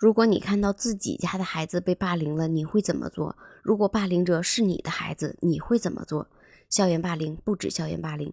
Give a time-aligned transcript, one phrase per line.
[0.00, 3.36] 如果你看到自己家的孩子被霸凌了，你会怎么做？
[3.62, 6.26] 如果霸凌者是你的孩子，你会怎么做？
[6.70, 8.32] 校园霸凌不止校园霸凌。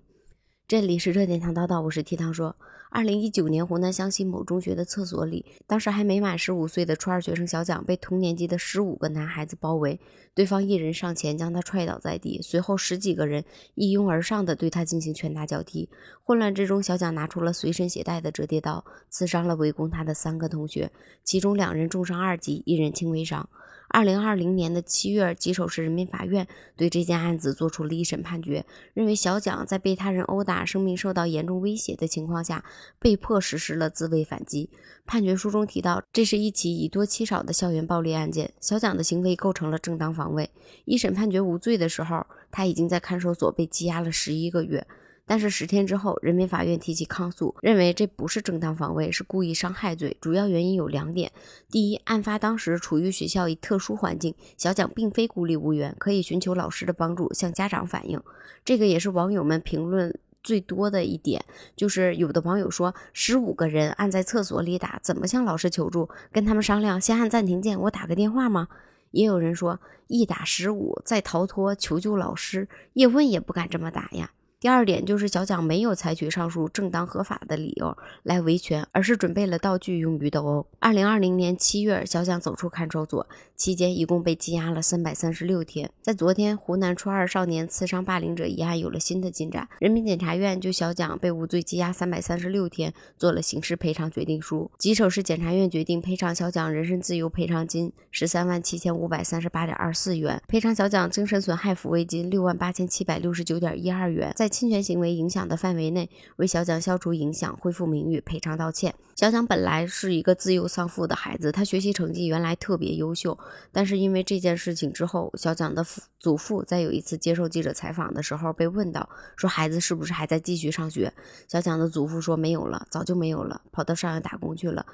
[0.66, 2.56] 这里是热点糖叨叨，我是提糖说。
[2.90, 10.00] 二零一九年，湖南湘西某中学的厕所里，当时还没满十五岁的初二学生小蒋被同年级的十五个男孩子包围，
[10.34, 13.44] 对方一人上前将他踹倒在地，随后十几个人
[13.76, 15.90] 一拥而上的对他进行拳打脚踢。
[16.24, 20.92] 混乱之中，小蒋拿出了随身携带的折叠刀，刺伤了围攻他的三个同学，
[21.24, 23.50] 其中两人重伤二级，一人轻微伤。
[23.90, 32.64] 二零二零年的七月，吉首市人民法院对这件案子作出了一审判决，认为小蒋在被他人殴打、生命受到严重威胁的情况下，
[33.00, 34.70] 被迫实施了自卫反击。
[35.06, 40.50] 判决书中提到，这是一起以多欺少的校园暴力案件，小蒋的行为构成了正当防卫。
[40.84, 44.86] 一审判决无罪的时候，他已经在看守所被羁押了十一个月。
[45.28, 50.16] 但是十天之后，人民法院提起抗诉，认为这不是正当防卫，是故意伤害罪。
[50.22, 51.32] 主要原因有两点：
[51.70, 58.20] 第一，案发当时处于学校一特殊环境，小蒋并非孤立无援，可以寻求老师的帮助，向家长反映。
[58.64, 61.44] 这个也是网友们评论最多的一点，
[61.76, 66.10] 就是有的网友说，十五个人按在厕所里打，怎么向老师求助？
[66.32, 68.70] 跟他们商量，先按暂停键，我打个电话吗？
[69.12, 74.32] 也有人说，一打十五再逃脱，求救老师，叶问也不敢这么打呀。
[74.60, 80.66] 第二点就是小蒋没有采取上述正当合法的理由来维权，而是准备了道具用于斗殴。
[80.80, 85.92] 二零二零年七月，小蒋走出看守所期间，一共被羁押了三百三十六天。
[86.02, 94.72] 在昨天，湖南初二少年刺伤霸凌者一案有了新的进展，人民检察院就小蒋被无罪羁押三百三十六天做了刑事赔偿决定书。
[94.80, 104.34] 吉首市检察院决定赔偿小蒋人身自由赔偿金十三万七千五百三十八点二四元，赔偿小蒋精神损害抚慰金六万八千七百六十九点一二元。
[104.36, 108.94] 在侵权行为影响的范围内，为小蒋消除影响、恢复名誉、赔偿道歉。
[109.16, 113.38] 小蒋本来是一个自幼丧父的孩子，他学习成绩原来特别优秀，
[113.72, 121.12] 但是因为这件事情之后，小蒋的父祖父在有一次接受记者采访的时候被问到，说孩子是不是还在继续上学？
[121.48, 124.86] 小蒋的祖父说没有了，早就没有了，跑到上海打工去了。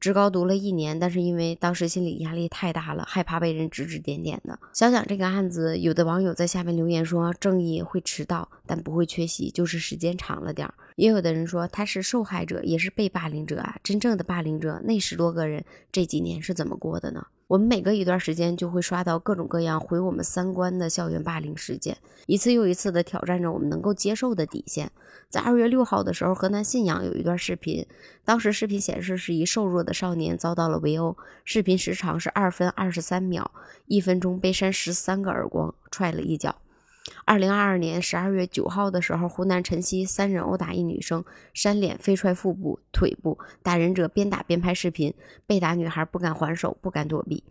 [0.00, 4.58] 职高读了一年，但是因为当时心理压力太大了，害怕被人指指点点的。
[4.72, 10.72] 想想这个案子，有的网友在下面留言说，正义会迟到，但不会缺席，就是时间长了点儿。
[11.00, 13.74] 也有的人说他是受害者，也是被霸凌者啊。
[13.82, 17.26] 真正的霸凌者那十多个人这几年是怎么过的呢？
[17.46, 21.96] 我们每隔一段时间就会刷到各种各样毁我们三观的校园霸凌事件，
[22.26, 24.92] 一次又一次的挑战着我们能够接受的底线。
[25.30, 27.86] 在二月六号的时候，河南信阳有一段视频，
[28.22, 31.16] 当时视频显示是一瘦弱的少年遭到了围殴，
[31.46, 33.50] 视频时长是二分二十三秒，
[33.86, 36.54] 一分钟被扇十三个耳光，踹了一脚。
[37.24, 45.14] 二零二二年十二月九号的时候，湖南辰溪三人殴打一女生，扇脸、飞踹腹部、腿部，打人者边打边拍视频，
[45.46, 47.44] 被打女孩不敢还手，不敢躲避。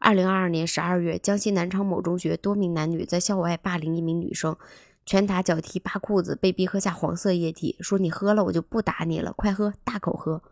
[0.00, 4.56] 二零二二年十二月，江西南昌某中学多名男女在校外霸凌一名女生。
[5.04, 10.42] 拳打脚踢扒裤子，被逼喝下黄色液体，说你喝了我就不打你了，快喝，大口喝。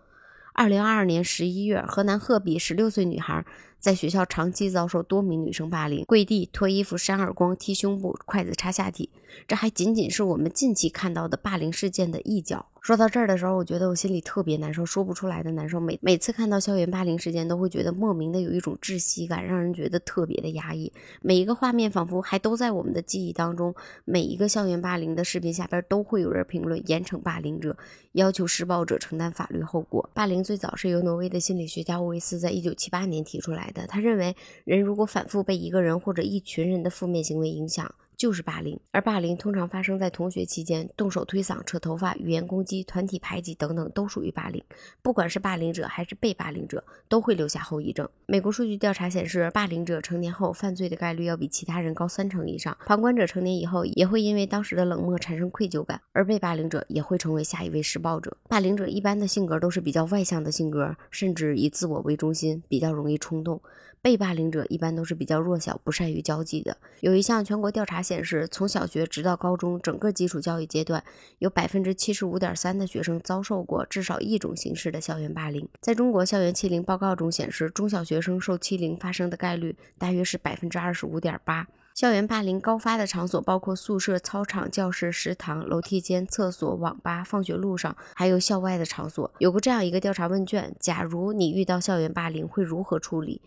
[0.57, 3.45] 二零二二年十一月，河南鹤壁十六岁女孩
[3.79, 9.11] 在学校长期遭受多名女生霸凌，跪地、脱衣服、扇耳光、踢胸部、筷子插下体，
[9.47, 12.65] 这还仅仅是我们近期看到的霸凌事件的一角。
[12.87, 15.81] 说到这儿的时候，我觉得我心里特别难受，说不出来的难受。
[15.81, 20.93] 每每次看到校园霸凌事件，都会觉得莫名的有一种窒息感，让人觉得特别的压抑。
[21.21, 23.75] 每一个画面仿佛还都在我们的记忆当中。
[24.05, 27.77] 每一个校园霸凌的视频下边都会有人评论严惩霸凌者，
[28.13, 30.09] 要求施暴者承担法律后果。
[30.15, 33.85] 霸凌最早是由挪威的心理学家沃维斯在一九七八年提出来的。
[33.89, 37.93] 他认为，人如果反复被一个人或者一群人的负面行为影响。
[38.17, 44.63] 就是霸凌，而霸凌通常发生在同学期间，动手推搡、扯头发、语言攻击、团体排挤等等，都属于霸凌。
[45.03, 48.09] 不管是霸凌者还是被霸凌者，都会留下后遗症。
[48.25, 52.75] 美国数据调查显示，霸凌者成年后犯罪的概率要比其他人高三成以上。
[52.87, 58.35] 旁观者成年以后也会因为当时的冷漠产生愧疚感，而被霸凌者也会成为下一位施暴者。
[58.49, 63.61] 霸凌者一般的性格都是比较外向的性格，甚至以自我为中心，比较容易冲动。
[64.03, 66.77] 被霸凌者一般都是比较弱小、不善于交际的。
[67.01, 71.03] 有一项全国调查显示，从小学直到高中整个基础教育阶段，
[71.39, 75.69] 有百分之七十五点三的学生遭受过至少一种形式的校园霸凌。
[75.81, 81.67] 在中国校园欺凌报告中显示，中小学生受欺凌发生的概率大约是百分之二十五点八。
[81.95, 89.33] 校园霸凌高发的场所包括宿舍、操场、教室、食堂、楼梯间、厕所、网吧、放学路上，还有校外的场所。
[89.39, 93.41] 有过这样一个调查问卷：假如你遇到校园霸凌，会如何处理？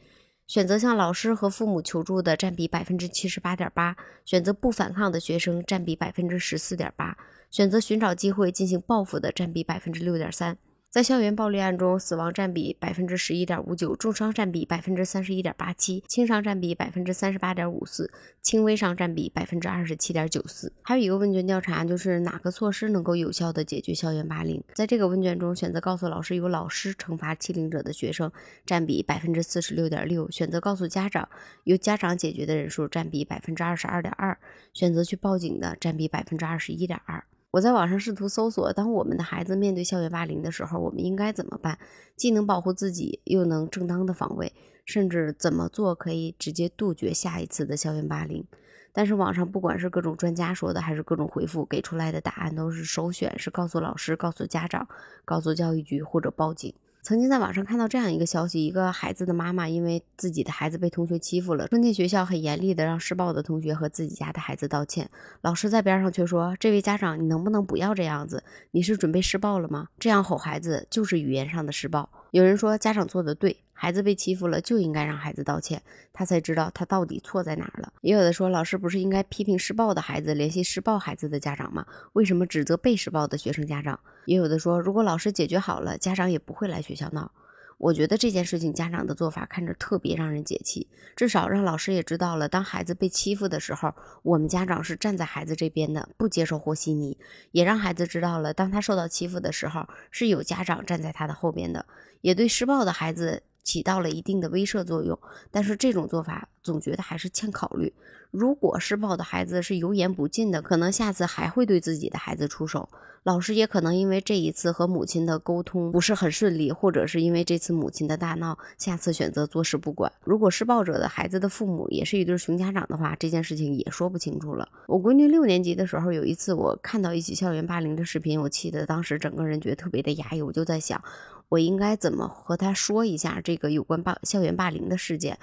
[0.50, 7.16] 选择向老师和父母求助的占比百分之七十八点八，选择不反抗的学生占比百分之十四点八，
[7.52, 10.58] 选择寻找机会进行报复的占比百分之六点三。
[10.92, 20.74] 在校园暴力案中，死亡占比百分之十一点五九，重伤占比百分之三十一点八七，轻伤占比百分之三十八点五四，轻微伤占比百分之二十七点九四。
[20.82, 24.64] 还有一个问卷调查，就是哪个措施能够有效的解决校园霸凌？
[24.74, 28.32] 在这个问卷中，选择告诉老师由老师惩罚欺凌者的学生
[28.66, 31.30] 占比百分之四十六点六，选择告诉家长
[31.66, 34.36] 由家长解决的人数占比百分之二十二点二，
[34.74, 37.24] 选择去报警的占比百分之二十一点二。
[37.52, 41.80] 我在网上试图搜索，当我们的孩子面对校园霸凌的时候，我们应该怎么办？
[42.16, 44.54] 既能保护自己，又能正当的防卫，
[44.86, 48.46] 甚至怎么做可以直接杜绝下一次的校园霸凌？
[48.94, 54.88] 但是网上不管是各种专家说的，还是各种回复给出来的答案，都是首选是告诉老师、告诉家长、
[55.26, 56.72] 告诉教育局或者报警。
[57.02, 65.10] 曾经在网上看到这样一个消息：一个孩子的妈妈因为自己的孩子被同学欺负了，冲进学校很严厉的让施暴的同学和自己家的孩子道歉。
[65.42, 68.44] 老师在边上却说：“这位家长，你能不能不要这样子？
[68.72, 69.88] 你是准备施暴了吗？
[69.98, 73.58] 这样吼孩子就是语言上的施暴。”有人说家长做的对。
[73.82, 75.82] 孩子被欺负了，就应该让孩子道歉，
[76.12, 77.94] 他才知道他到底错在哪儿了。
[78.02, 81.86] 也有的说，老师不是应该批评施暴的孩子，联系施暴孩子的家长吗？
[82.12, 83.98] 为什么指责被施暴的学生家长？
[84.26, 87.32] 也有的说，如果老师解决好了，家长也不会来学校闹。
[87.80, 97.18] 我觉得这件事情家长的做法看着特别让人解气，至少让老师也知道了，当孩子被欺负的时候，我们家长是站在孩子这边的，不接受和稀泥；
[97.52, 101.86] 也让孩子知道了，当他受到欺负的时候，是有家长站在他的后边的，
[102.20, 103.44] 也对施暴的孩子。
[103.64, 105.18] 起到了一定的威慑作用，
[105.52, 107.94] 但是这种做法总觉得还是欠考虑。
[108.32, 112.90] 如果施暴的孩子是油盐不进的，可能下次还会对自己的孩子出手。
[113.24, 120.12] 老师也可能因为这一次和母亲的沟通不是很顺利，或者是因为这次母亲的大闹，下次选择坐视不管。
[120.24, 124.70] 如果施暴者的孩子的父母也是一对熊家长的话，这件事情也说不清楚了。
[124.88, 130.42] 我闺女六年级的时候，有一次我看到一起校园霸凌的视频，我气得当时整个人觉得特别的压抑。
[130.42, 131.04] 我就在想。
[131.50, 135.38] 我应该怎么和他说一下这个有关霸校园霸凌的事件？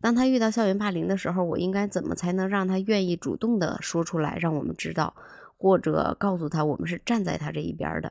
[0.00, 5.14] 当他遇到校园霸凌的时候，我应该怎么才能让他愿意主动的说出来，让我们知道，
[5.58, 8.10] 或者告诉他我们是站在他这一边的？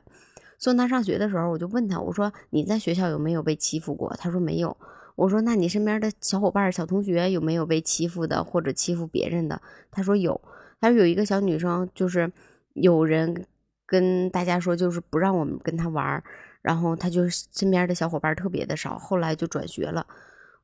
[0.56, 4.14] 送他上学的时候，我就问他，我说你在学校有没有被欺负过？
[4.16, 4.76] 他说没有。
[5.16, 9.60] 我说那你身边的小伙伴、小同学有没有被欺负的或者欺负别人的？
[9.90, 10.40] 他说有。
[10.80, 12.30] 他说有一个小女生，就是
[12.74, 13.44] 有人
[13.84, 16.22] 跟大家说，就是不让我们跟他玩。
[16.62, 20.06] 然后他就身边的小伙伴特别的少，后来就转学了。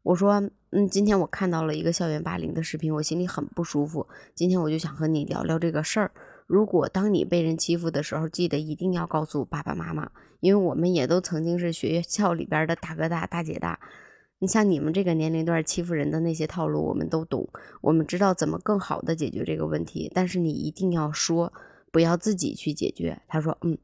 [0.02, 0.40] 我说，
[0.70, 4.06] 嗯，今天我看到了一个校园霸凌的视频，我心里很不舒服。
[4.37, 6.12] 今天我就想和你聊聊这个事儿。
[6.46, 10.08] 如果当你被人欺负的时候，记得一定要告诉爸爸妈妈，
[10.38, 13.81] 因为我们也都曾经是学校里边的大哥大、大姐大。
[14.38, 17.48] 你像你们这个年龄段欺负人的那些套路，我们都懂，
[17.81, 20.12] 我们知道怎么更好的解决这个问题。
[20.14, 21.52] 但是你一定要说，
[21.90, 23.22] 不要自己去解决。
[23.26, 23.76] 他说，嗯。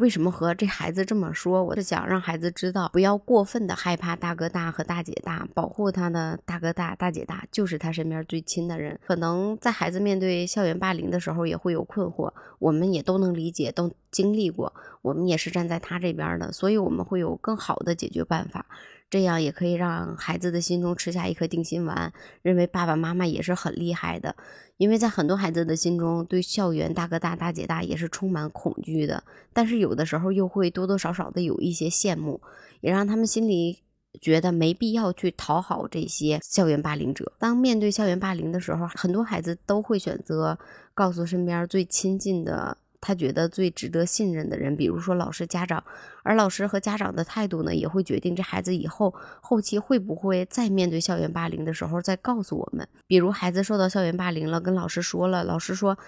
[0.00, 1.62] 为什么和这孩子这么说？
[1.62, 8.98] 我是想让孩子知道，不要过分的害怕大哥大和大姐大，保护他的大哥大、大姐大就是他身边最亲的人。
[9.06, 18.64] 可能在孩子面对校园霸凌的时候，也会有困惑，我们也都能理解，都经历过，我们也是站在他这边的，所以我们会有更好的解决办法。
[19.10, 22.10] 这样也可以让孩子的心中吃下一颗定心丸，
[22.40, 24.34] 认为爸爸妈妈也是很厉害的。
[24.80, 29.22] 因为在很多孩子的心中，对校园大哥大、大姐大也是充满恐惧的。
[29.52, 32.40] 但是有的时候又会多多少少的有一些羡慕，
[32.80, 33.80] 也让他们心里
[34.22, 37.30] 觉得没必要去讨好这些校园霸凌者。
[37.38, 40.58] 当面对校园霸凌的时候，很多孩子都会选择
[40.94, 42.78] 告诉身边最亲近的。
[43.00, 45.82] 他觉得最值得信任的人，比如说老师、家长，
[46.22, 52.86] 而老师和家长的态度呢，也会决定这孩子以后后期会不会再面对校园霸凌的时候再告诉我们。
[53.06, 55.98] 比如孩子受到校园霸凌了，跟老师说了，老师说，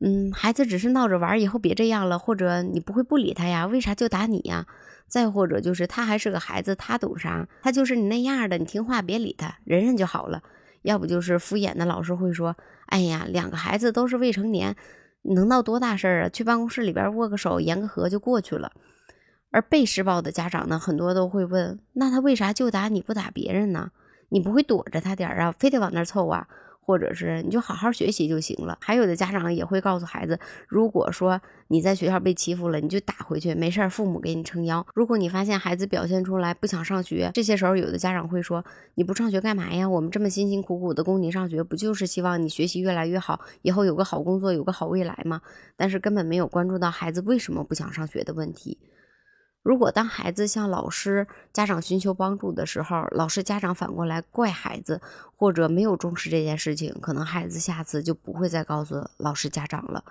[0.00, 3.66] 嗯，孩子只是闹着玩，以后别这样了，或者你不会不理他呀？
[3.66, 4.66] 为啥就打你呀？
[5.06, 7.46] 再或者就是他还是个孩子，他懂啥？
[7.62, 10.42] 他就是你那样的，你听话别理他，忍忍就好了。
[10.82, 14.74] 要不就是敷衍的老师会说，哎呀，两个孩子都是未成年。
[15.22, 16.28] 能闹多大事儿啊？
[16.28, 18.72] 去办公室里边握个手，言个和就过去了。
[19.50, 23.90] 而被施暴的家长呢，很多都会问：那他为啥就打你不打别人呢？
[24.28, 25.52] 你不会躲着他点儿啊？
[25.52, 26.46] 非得往那儿凑啊？
[26.80, 28.78] 或者是你就好好学习就行了。
[28.80, 34.84] 还有的家长也会告诉孩子，如果说你在学校被欺负了，你就打回去，没事儿，父母给你撑腰。
[34.94, 39.88] 如果你发现孩子表现出来不想上学，这些时候有的家长会说，你不上学干嘛呀？
[39.88, 45.40] 我们这么辛辛苦苦的供你上学，不就是希望你学习越来越好，以后有个好工作，有个好未来吗？
[45.76, 48.78] 但是根本没有关注到孩子为什么不想上学的问题。
[49.62, 55.00] 如果当孩子向老师、家长寻求帮助的时候，老师、家长反过来怪孩子，
[55.36, 60.02] 或者没有重视这件事情，可能孩子下次就不会再告诉老师、家长了。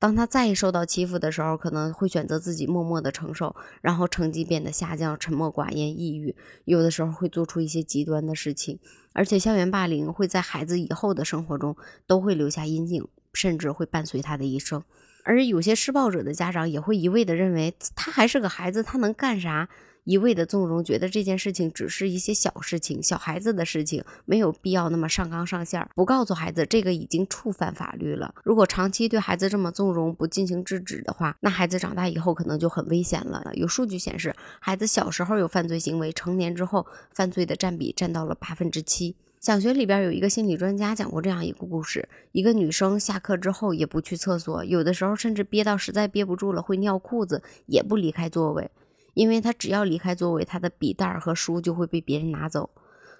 [0.00, 8.80] 当他再受到欺负的时候，可能会选择自己默默的承受，然后成绩变得下降，沉默寡言，抑郁，有的时候会做出一些极端的事情。
[9.14, 11.76] 而且，校园霸凌会在孩子以后的生活中
[12.06, 14.82] 都会留下阴影，甚至会伴随他的一生。
[15.24, 19.68] 而有些施暴者的家长也会一味的认为他还是个孩子，他能干啥？
[20.04, 25.88] 一味的纵容，觉得这件事情只是一些小事情、小孩子的事情，没有必要那么上纲上线。
[25.94, 28.34] 不告诉孩子，这个已经触犯法律了。
[28.44, 33.50] 如果长期对孩子这么纵容，不进行制止的话，那孩子长大以后可能就很危险了。
[33.54, 39.16] 有数据显示，孩子小时候有犯罪行为，成年之后犯罪的占比占到了百分之七。
[39.44, 48.70] 小学里边有一个心理专家讲过这样一个故事：一个女生下课之后也不去厕所，有的时候甚至憋到实在憋不住了会尿裤子，也不离开座位。
[49.12, 52.70] 因为她只要离开座位，她的笔袋和书就会被别人拿走，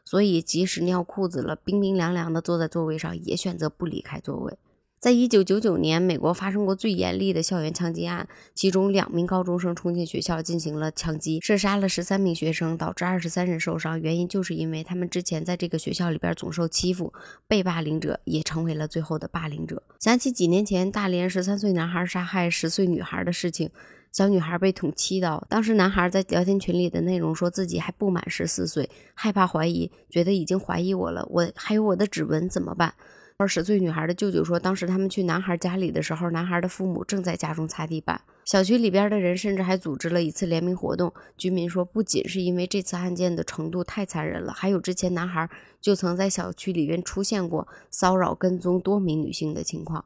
[0.02, 4.56] 所以即使尿裤子了，冰冰凉凉的坐在座位上，也选择不离开座位。
[5.04, 14.00] 在一九九九年，美国发生过最严厉的校园枪击案，其中两名高中生冲进学校进行了枪击，射杀了十三名学生，导致二十三人受伤。
[14.00, 17.12] 原因就是因为他们之前在这个学校里边总受欺负，
[17.46, 19.82] 被霸凌者也成为了最后的霸凌者。
[20.00, 23.68] 想起几年前大连十三岁男孩杀害十岁女孩的事情。
[24.10, 32.94] 小女孩被捅七刀，当时男孩在聊天群里的内容说自己还不满十四岁，害怕怀疑，觉得已经怀疑我了，我还有我的指纹怎么办？
[33.36, 38.20] 二十岁女孩的舅舅说，当时他们去男孩家里的时候，男孩的父母正在家中擦地板。
[38.44, 41.12] 小区里边的人甚至还组织了一次联名活动。
[41.36, 45.50] 居民说，不仅是因为这次案件的程度太残忍了，还有之前男孩
[45.80, 50.04] 就曾在小区里边出现过骚扰、跟踪多名女性的情况。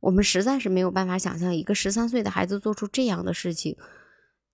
[0.00, 3.74] 我们实在是没有办法想象一个十三岁的孩子做出这样的事情，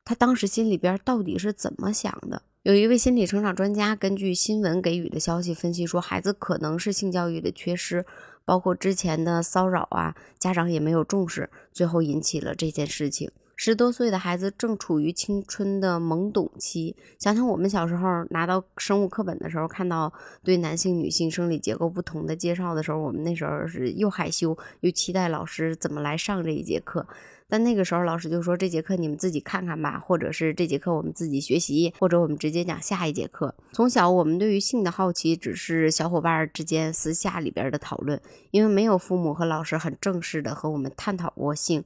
[0.04, 2.42] 他当时心里边到底是怎么想的？
[2.66, 8.04] 有一位心理成长专家根据新闻给予的消息分析说，孩子可能是性教育的缺失，
[8.44, 13.30] 包括之前的骚扰啊，家长也没有重视，最后引起了这件事情。
[13.54, 27.06] 十多岁的孩子正处于青春的懵懂期，想想我们小时候拿到生物课本的时候，看到对男性、女性生理结构不同的介绍的时候，我们那时候是又害羞又期待老师怎么来上这一节课。
[27.48, 33.54] 但那个时候老师就说这节课你们自己看看吧，或者是这节课我们自己学习，或者我们直接讲下一节课。
[33.72, 41.84] 从小我们对于性的好奇只是小伙伴之间私下里边的讨论，因为没有父母和老师很正式的和我们探讨过性。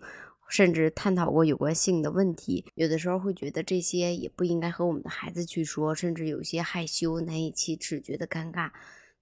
[0.49, 8.69] 甚至探讨过有关性的问题，有的时候会觉得这些也不应该和我们的孩子去说，甚至有些害羞、难以启齿，觉得尴尬。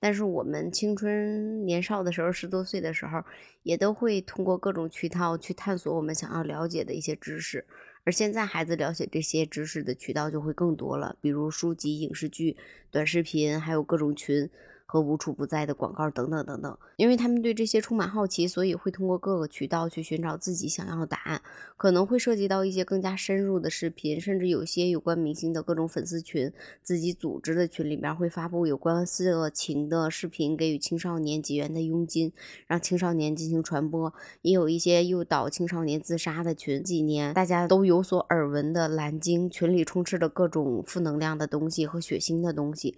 [0.00, 3.22] 但是我们青春年少的时候，十多岁的时候，
[3.62, 7.64] 也都会通过各种渠道去探索我们想要了解的一些知识。
[8.04, 12.56] 而现在孩子了解这些知识的渠道就会更多了，比如书籍、影视剧、
[12.90, 14.48] 短视频，还有各种群。
[14.90, 21.42] 和无处不在的广告等等等等，因为他们对这些充满好奇，所以会通过各个渠道去寻找自己想要的答案。
[21.76, 26.50] 可能会涉及到一些更加深入的视频，甚至有些有关明星的各种粉丝群，
[26.82, 32.32] 自己组织的群里边会发布有关色情的视频，给予青少年几元的佣金，
[32.66, 34.14] 让青少年进行传播。
[34.40, 42.96] 也有一些诱导青少年自杀的群，几年大家都有所耳闻的蓝鲸群里充斥着各种负能量的东西和血腥的东西。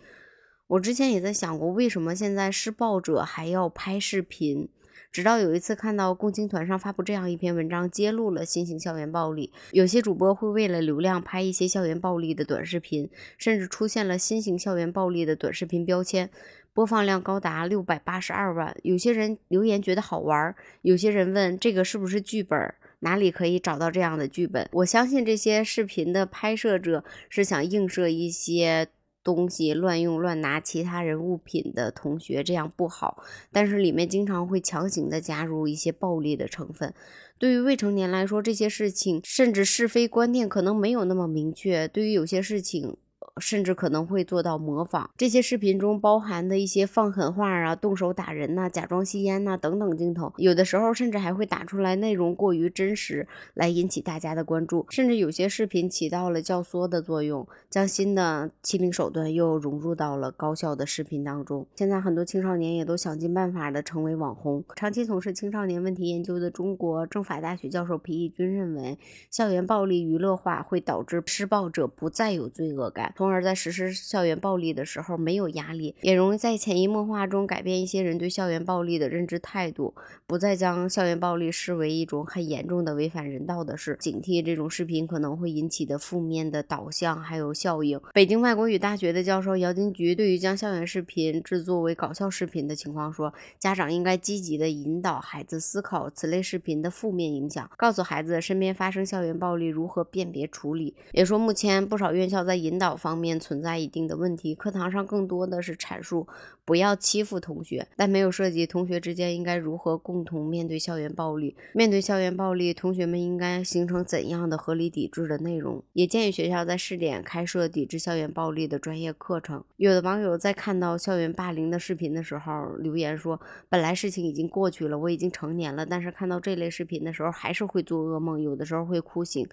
[0.70, 4.68] 我之前也在想过，为什么现在施暴者还要拍视频？
[5.10, 9.52] 直到有一次看到共青团上发布这样一篇文章，揭露了新型校园暴力。
[9.72, 16.30] 有些主播会为了流量拍一些校园暴力的短视频，甚至出现了新型校园暴力的短视频标签，
[16.72, 18.76] 播放量高达六百八十二万。
[18.84, 22.72] 有些人留言觉得好玩，有些人问这个是不是剧本？
[23.00, 24.68] 哪里可以找到这样的剧本？
[24.70, 28.86] 我相信这些视频的拍摄者是想映射一些。
[29.22, 33.22] 东西乱用乱拿其他人物品的同学，这样不好。
[33.52, 36.94] 但是里面经常会强行的加入一些暴力的成分。
[37.38, 41.86] 对于未成年来说，这些事情甚至是非观念可能没有那么明确。
[41.88, 42.96] 对于有些事情。
[43.38, 54.86] 甚至可能会做到模仿这些视频中包含的一些放狠话啊、动手打人呐、假装吸烟呐等等镜头，有的时候甚至还会打出来内容过于真实，来引起大家的关注。
[54.90, 61.66] 甚至有些视频起到了教唆的作用，将新的欺凌手段又融入到了高校的视频当中。
[61.76, 64.64] 现在很多青少年也都想尽办法的成为网红。
[64.76, 68.98] 长期从事青少年问题研究的中国政法大学教授皮义军认为，
[69.30, 73.12] 校园暴力娱乐化会导致施暴者不再有罪恶感。
[73.20, 79.94] 从而在实施校园暴力的时候没有压力，也容易在潜移默化中改变一些人对校园暴力的认知态度，
[80.26, 88.00] 不再将校园暴力视为一种很严重的违反人道的事，警惕这种视频可能会引起的负面的导向还有效应。
[88.14, 100.94] 北京外国语大学的教授姚金菊对于将校园视频制作为搞笑视频的情况说，家长应该积极的引导孩子思考此类视频的负面影响，告诉孩子身边发生校园暴力如何辨别处理。
[101.12, 106.28] 也说目前不少院校在引导方方面存在一定的问题，课堂上更多的是阐述
[106.64, 111.56] 不要欺负同学，但没有涉及同学之间应该如何共同面对校园暴力。
[111.74, 115.82] 面对校园暴力，同学们应该形成怎样的合理抵制的内容？
[115.92, 119.64] 也建议学校在试点开设抵制校园暴力的专业课程。
[119.76, 129.44] 有的网友在看到校园霸凌的视频的时候留言说：“本来事情已经过去了，我已经成年了，但是看到这类视频的时候还是会做噩梦，有的时候会哭醒。”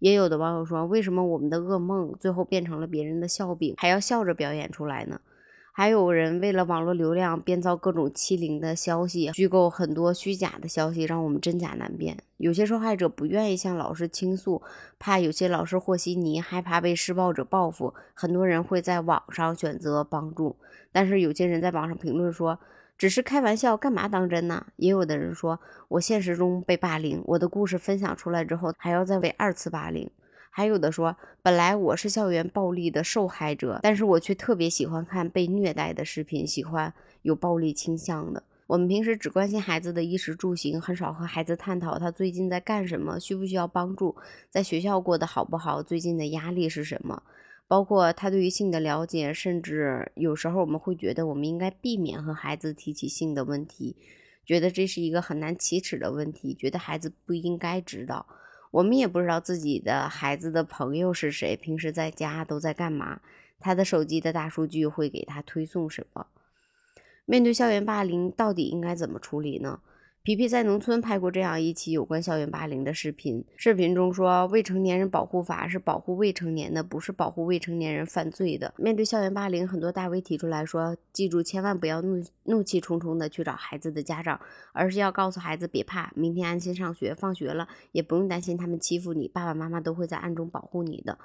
[0.00, 5.20] 也有的网友说：“为什么我们的噩梦最后变成了别人的笑柄，还要笑着表演出来呢？”
[5.80, 12.18] 还有人为了网络流量编造各种欺凌的消息，虚构很多虚假的消息，让我们真假难辨。
[12.36, 14.60] 有些受害者不愿意向老师倾诉，
[14.98, 20.54] 怕有些老师和稀泥，害怕被施暴者报复，很多人会在网上选择帮助。
[20.92, 22.58] 但是有些人在网上评论说。
[22.98, 24.66] 只是开玩笑，干嘛当真呢？
[24.76, 25.58] 也有的人说，
[25.88, 30.10] 我现实中被霸凌，我的故事分享出来之后，还要再被二次霸凌。
[30.50, 36.92] 还有的说，本来我是校园暴力的受害者，但是我却特别喜欢看被虐待的视频，喜欢
[37.22, 38.42] 有暴力倾向的。
[38.66, 44.14] 我们平时只关心孩子的衣食住行，很少和孩子探讨他最近在干什么，需不需要帮助，
[44.48, 47.22] 在学校过得好不好，最近的压力是什么。
[47.66, 53.96] 包括他对于性的了解，甚至有时候我们会觉得我们应该避免和孩子提起性的问题，
[54.44, 58.26] 觉得这是一个很难启齿的问题，觉得孩子不应该知道。
[58.70, 63.20] 我们也不知道自己的孩子的朋友是谁，平时在家都在干嘛，
[63.58, 66.26] 他的手机的大数据会给他推送什么。
[67.24, 69.80] 面对校园霸凌，到底应该怎么处理呢？
[70.22, 73.42] 皮皮在农村拍过这样一期有关校园霸凌的视频。
[73.56, 78.74] 视频中说，未成年人保护法是保护未成年的，不是保护未成年人犯罪的。
[78.76, 84.38] 面对校园霸凌，很多大 V 提出来说，记住千万不要怒怒气冲冲的去找孩子的家长，
[84.74, 91.18] 而是要告诉孩子别怕，明天安心上学，放学了也不用担心他们欺负你，爸爸妈妈都会在暗中保护你的，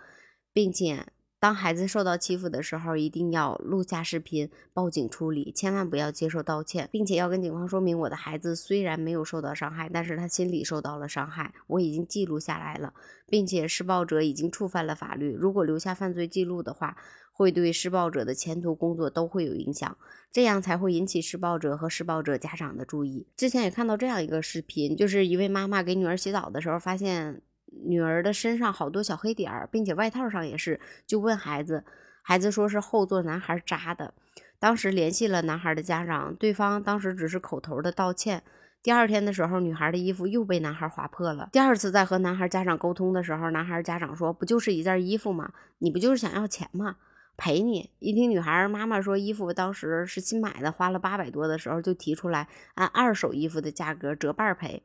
[0.53, 1.05] 并且。
[1.45, 12.91] 当孩子受到欺负的时候，一定要录下视频报警处理，千万不要接受道歉，并且要跟警方说明我的孩子虽然没有受到伤害，但是他心里受到了伤害，我已经记录下来了，
[13.29, 16.97] 并且施暴者已经触犯了法律，如果留下犯罪记录的话，
[17.31, 19.95] 会对施暴者的前途工作都会有影响，
[20.31, 23.27] 这样才会引起施暴者和施暴者家长的注意。
[23.37, 27.43] 之前也看到这样一个视频，就是一位妈妈给女儿洗澡的时候发现。
[27.67, 31.83] 女儿的身上好多小黑点儿，并且外套上也是，就问孩子，
[32.21, 34.13] 孩子说是后座男孩扎的。
[34.57, 38.43] 当时联系了男孩的家长，对方当时只是口头的道歉。
[38.81, 41.49] 第二天的时候，女孩的衣服又被男孩划破了。
[41.51, 45.51] 第二次在和男孩家长沟通的时候，男孩家长说：“不就是一件衣服吗？
[45.79, 46.97] 你不就是想要钱吗？
[47.35, 54.83] 赔你。”一听女孩妈妈说衣服当时是新买的，花了八百多的时候，就提出来按二手衣服的价格折半赔。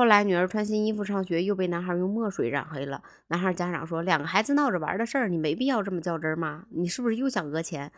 [0.00, 3.02] 后来女儿穿新衣服上学，又被男孩用墨水染黑了。
[3.28, 6.64] 男孩家长说：“两个孩子闹着玩的事儿，你没必要这么较真吗？
[6.70, 7.92] 你是不是又想讹钱？”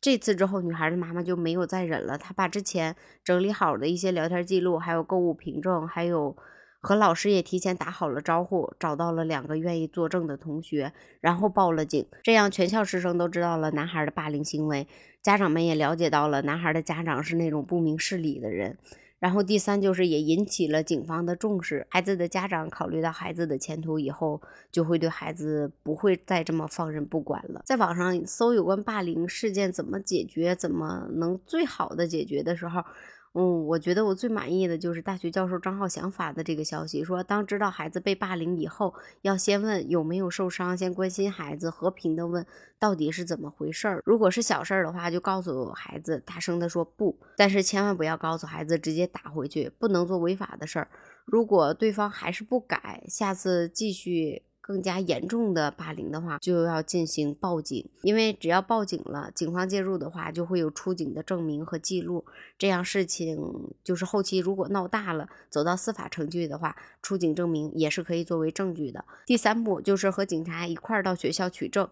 [0.00, 6.34] 这次之后，女孩的妈妈就没有再忍了，她把之前整理好的一些聊天记录、还有购物凭证，还有
[6.80, 12.06] 和老师也提前打好了招呼，找到了两个愿意作证的同学，然后报了警。
[12.22, 14.88] 这样全校师生都知道了男孩的霸凌行为，
[15.20, 18.78] 家长们也了解到了男孩的家长是那种不明事理的人。
[19.24, 24.38] 然后第三就是也引起了警方的重视，孩子的家长考虑到孩子的前途以后，
[24.70, 27.62] 就会对孩子不会再这么放任不管了。
[27.64, 32.84] 在网上搜有关霸凌事件怎么解决，怎么能最好的解决的时候。
[33.36, 42.46] 嗯，我觉得我最满意的就是大学教授张浩翔发的这个消息，说当知道孩子被霸凌以后，要先问有没有受伤，先关心孩子，和平的问
[42.78, 44.00] 到底是怎么回事儿。
[44.04, 50.88] 如果是小事儿的话，就告诉孩子，大声的说不，但是千万不要告诉孩子直接打回去，不能做违法的事儿。
[51.24, 54.44] 如果对方还是不改，下次继续。
[54.66, 62.24] 更加严重的霸凌的话，就要进行报警，因为只要报警了，警方介入的话，就会有出警的证明和记录，
[62.56, 63.38] 这样事情
[63.84, 69.04] 就是后期如果闹大了，走到司法程序的话，出警证明也是可以作为证据的。
[69.26, 71.86] 第三步就是和警察一块儿到学校取证。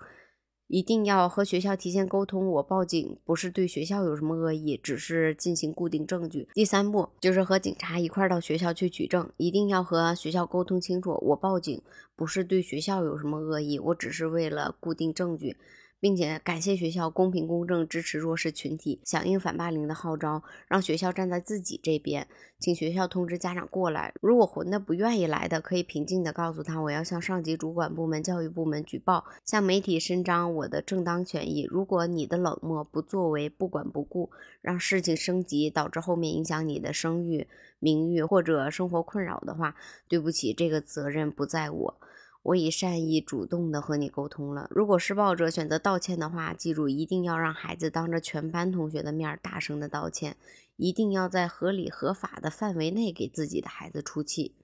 [0.69, 6.49] 一定要和学校提前沟通，我报警不是对学校有什么恶意，只是进行固定证据。
[6.55, 11.83] 第三步就是和警察一块儿到学校去取证，一定要和学校沟通清楚，我报警
[12.23, 15.57] 不是对学校有什么恶意，我只是为了固定证据。
[16.03, 22.27] 并且感谢学校公平公正支持弱势群体，响应反霸凌的号召，让学校站在自己这边，
[22.59, 24.13] 请学校通知家长过来。
[24.21, 31.69] 如果混的不愿意来的，可以平静的告诉他，我要向上级主管部门教育部门举报，向媒体伸张我的正当权益。
[31.71, 37.47] 如果你的冷漠、不作为、不管不顾，让事情升级，导致后面影响你的声誉、
[37.79, 39.77] 名誉或者生活困扰的话，
[40.09, 41.95] 对不起，这个责任不在我。
[42.43, 44.69] 我以善意主动的和你沟通了。
[44.71, 50.37] 如果施暴者选择道歉的话，记住一定要让孩子当着全班同学的面大声的道歉，
[50.77, 54.57] 一定要在合理合法的范围内给自己的孩子出气。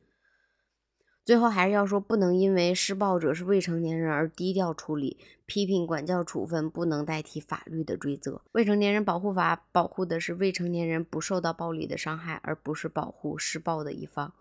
[1.25, 8.41] 最后还是要说，不能因为施暴者是未成年人而低调处理，批评管教处分不能代替法律的追责。
[8.53, 14.33] 未成年人保护法保护的是未成年人不受到暴力的伤害，而不是保护施暴的一方。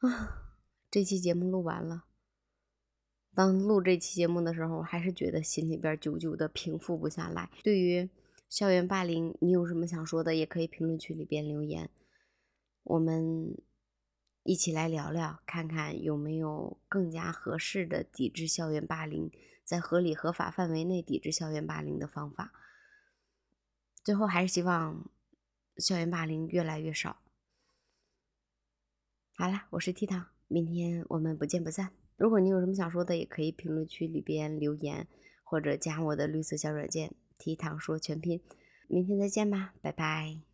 [0.00, 0.43] 啊。
[0.94, 2.04] 这期节目录完了，
[3.34, 7.50] 当录这期节目的时候，我还是觉得心里边久久的平复不下来。
[7.64, 8.08] 对于
[8.48, 11.90] 校园霸凌，你有什么想说的，也可以评论区里边留言，
[12.84, 13.60] 我们
[14.44, 19.32] 一起来聊聊，看看有没有更加合适的抵制校园霸凌，
[19.64, 22.52] 在合理合法范围内抵制校园霸凌的方法。
[24.04, 25.10] 最后，还是希望
[25.78, 27.16] 校园霸凌越来越少。
[29.36, 30.33] 好了，我是 T 糖。
[30.48, 31.90] 明天我们不见不散。
[32.16, 35.06] 如果你有什么想说的，也可以评论区里边留言，
[35.42, 38.40] 或者加我的绿色小软件“提糖说全拼”。
[38.86, 40.53] 明天再见吧，拜拜。